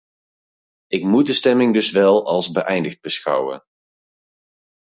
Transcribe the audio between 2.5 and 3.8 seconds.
beëindigd beschouwen.